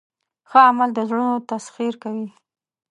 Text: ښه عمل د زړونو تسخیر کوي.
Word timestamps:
ښه 0.49 0.59
عمل 0.69 0.89
د 0.93 0.99
زړونو 1.09 1.35
تسخیر 1.51 1.93
کوي. 2.03 2.27